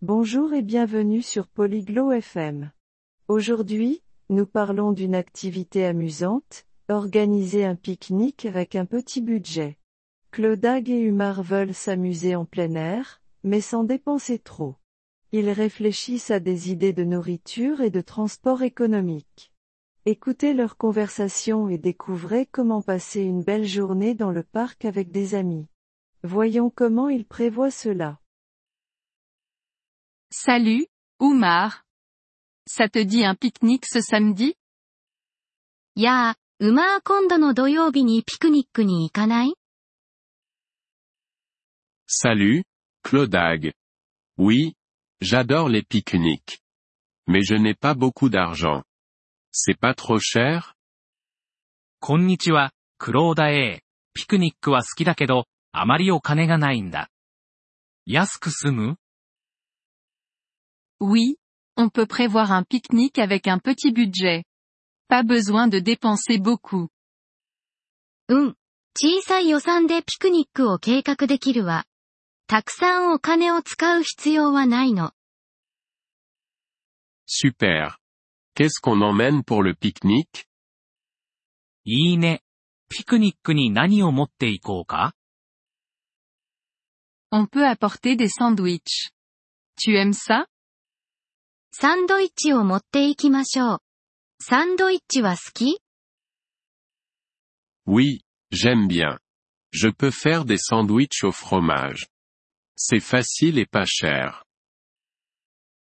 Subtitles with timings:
[0.00, 2.70] Bonjour et bienvenue sur Polyglot FM.
[3.26, 9.76] Aujourd'hui, nous parlons d'une activité amusante, organiser un pique-nique avec un petit budget.
[10.30, 14.76] Claudag et Humar veulent s'amuser en plein air, mais sans dépenser trop.
[15.32, 19.52] Ils réfléchissent à des idées de nourriture et de transport économique.
[20.06, 25.34] Écoutez leur conversation et découvrez comment passer une belle journée dans le parc avec des
[25.34, 25.66] amis.
[26.22, 28.20] Voyons comment ils prévoient cela.
[30.30, 30.86] Salut,
[31.20, 31.84] Oumar.
[32.66, 34.54] Ça te dit un pique-nique ce samedi
[35.96, 39.54] やあ、ウマー今度の土曜日にピクニックに行かない
[42.06, 42.64] Salut,
[43.02, 43.72] Claudag.
[44.36, 44.74] Oui,
[45.22, 46.60] j'adore les pique-niques.
[47.26, 48.82] Mais je n'ai pas beaucoup d'argent.
[49.50, 50.74] C'est pas trop cher
[52.00, 53.80] こんにちは、クローダ A。
[54.12, 57.08] ピクニックは好きだけど、あまりお金がないんだ。
[58.04, 58.98] 安く済む
[60.99, 61.37] Oui,
[61.77, 64.43] on peut prévoir un pique-nique avec un petit budget.
[65.09, 66.89] Pas besoin de dépenser beaucoup.
[68.29, 68.55] うん。
[68.95, 71.85] 小さい予算でピクニックを計画できるわ。
[72.47, 75.11] たくさんお金を使う必要はないの。
[77.27, 77.97] Super.
[78.55, 80.45] Qu'est-ce qu'on emmène pour le pique-nique
[81.85, 82.43] いいね。
[82.87, 85.15] ピクニックに何を持っていこうか
[87.31, 89.11] On peut apporter des sandwichs.
[89.75, 90.45] Tu aimes ça
[91.71, 93.79] サンドイッチを持っていきましょう。
[94.39, 95.79] サンドイッチは好き
[97.85, 99.19] Oui, j'aime bien.
[99.71, 102.07] Je peux faire des sandwichs au fromage.
[102.75, 104.43] C'est facile et pas cher.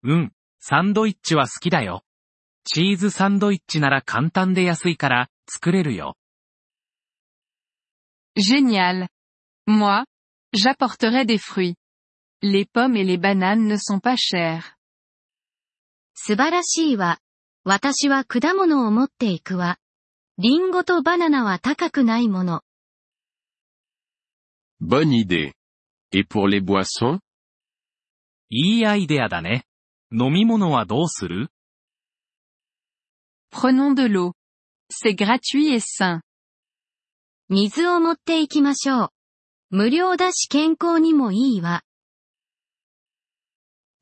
[0.04, 2.04] うん、サンドイッチは好きだよ。
[2.64, 6.16] チーズサンドイッチなら簡単で安いから、作れるよ。
[8.38, 9.08] Génial.
[9.68, 10.06] Moi,
[10.54, 11.76] j'apporterai des fruits.
[12.42, 14.75] Les pommes et les bananes ne sont pas chères.
[16.19, 17.19] 素晴らしいわ。
[17.63, 19.77] 私は果物を持っていくわ。
[20.39, 22.63] リンゴとバナナは高くないもの。
[24.81, 25.53] Bonne idée.
[26.13, 27.21] Et pour les boissons?
[28.49, 29.67] いいアイデアだね。
[30.11, 31.51] 飲み物はどうする
[33.53, 34.33] ？Prenons de l'eau.
[34.91, 36.23] C'est gratuit et sain.
[37.51, 39.09] 水を持っていきましょう。
[39.69, 41.83] 無料だし健康にもいいわ。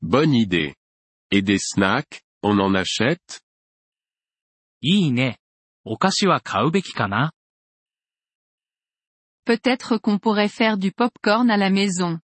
[0.01, 0.75] Bonne idée.
[1.30, 3.40] Et des snacks, on en achète
[4.82, 5.38] いいね。
[5.84, 7.32] お菓子は買うべきかな
[9.46, 12.20] Peut-être qu'on pourrait faire du pop-corn à la maison.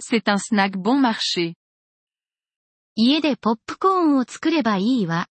[0.00, 1.54] C'est un snack bon marché.
[2.96, 5.28] 家でポップコーンを作ればいいわ。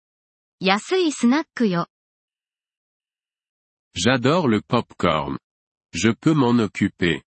[0.59, 1.87] 安いスナックよ。
[3.95, 5.37] J'adore le popcorn.
[5.93, 7.23] Je peux m'en occuper.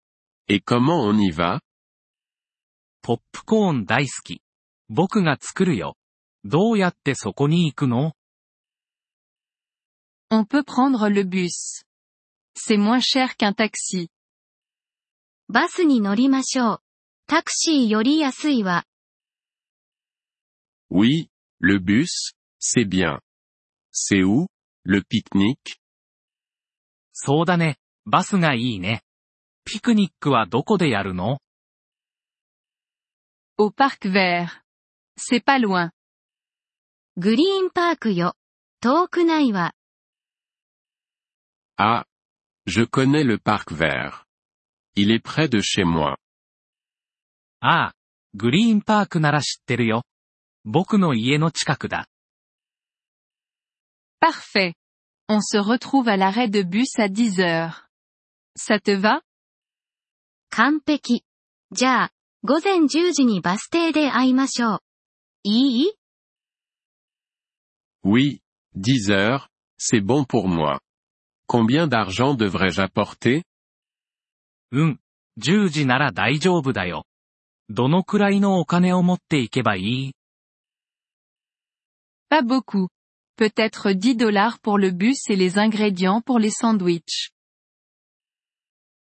[0.48, 1.62] Et comment on y va
[3.02, 4.42] ポップコーン大好き。
[4.89, 5.97] 僕が作るよ。
[6.45, 8.13] どうやってそこに行くの
[10.31, 11.85] On peut prendre le bus.
[12.55, 14.09] C'est moins cher qu'un taxi.
[15.49, 16.79] バスに乗りましょう。
[17.27, 18.85] タクシーより安いわ。
[20.91, 21.29] Oui,
[21.61, 23.21] le bus, c'est bien.
[23.93, 24.49] C'est où,
[24.85, 25.77] le pique-nique
[27.13, 27.79] そうだね。
[28.07, 29.03] バスがいいね。
[29.65, 31.39] ピクニックはどこでやるの
[33.59, 34.68] Au parc vert.
[35.18, 35.92] C'est pas loin.
[37.18, 38.36] グリーンパークよ。
[38.82, 39.74] 遠くないわ。
[41.78, 42.06] Ah.
[42.66, 44.26] Je connais le parc vert.
[44.96, 46.18] Il est près de chez moi.
[47.60, 47.96] ああ、
[48.34, 50.04] グリーンパークなら知ってるよ。
[50.66, 52.08] 僕の家の近くだ。
[54.22, 54.74] Parfait.
[55.30, 57.90] On se retrouve à l'arrêt de bus à 10 heures.
[58.58, 59.22] Ça te va
[60.50, 61.24] 完璧。
[61.72, 62.12] じゃあ、
[62.44, 64.80] 午前10時にバス停で会いましょう。
[65.49, 65.93] いい
[68.05, 68.41] Oui,
[68.75, 69.49] 10 heures,
[69.79, 70.81] c'est bon pour moi.
[71.47, 73.45] Combien d'argent devrais-je apporter
[74.73, 75.01] うん。
[75.39, 77.07] 10時なら大丈夫だよ。
[77.71, 80.15] どのくらいのお金を持っていけばいい
[82.31, 82.89] Pas beaucoup.
[83.39, 87.33] Peut-être 10 dollars pour le bus et les ingrédients pour les sandwichs.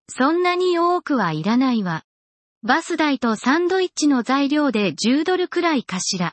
[0.09, 2.05] そんなに多くはいらないわ。
[2.63, 6.33] バス代とサンドイッチの材料で10ドルくらいかしら。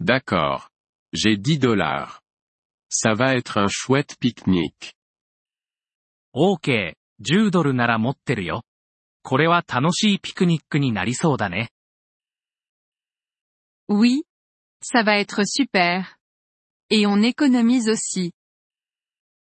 [0.00, 0.70] D'accord.
[1.12, 2.20] J'ai 10 dollars.
[2.88, 4.94] Ça va être un chouette pique-nique.
[6.34, 8.62] OK。10ドルなら持ってるよ。
[9.22, 11.70] これは楽しいピクニックになりそうだね。
[13.88, 14.24] Oui.
[14.82, 16.16] Ça va être super.
[16.88, 18.32] Et on économise aussi.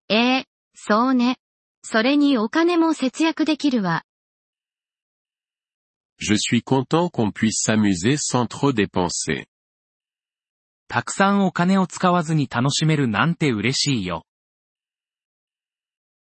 [0.09, 0.45] ええ
[0.75, 1.37] そうね。
[1.83, 4.05] それにお金も節約できるわ。
[6.19, 9.47] Je suis content qu'on puisse s'amuser sans trop dépenser.
[10.88, 14.26] たくさんお金を使わずに楽しめるなんて嬉しいよ。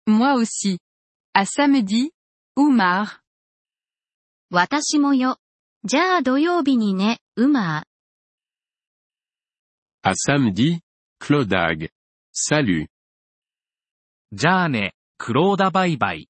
[0.07, 0.79] Moi aussi.
[1.33, 2.09] À samedi.
[4.51, 5.37] 私もよ。
[5.83, 7.85] じゃあ土曜日にね、うま
[10.03, 10.79] À samedi,
[11.21, 11.89] Clodag.
[12.33, 12.87] Salut.
[14.31, 16.29] じゃあね、クローダバイバイ。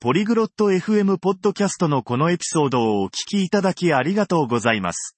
[0.00, 5.17] ポリグロット FM ポッドキャストのこのエピソードをお聞きいただきありがとうございます。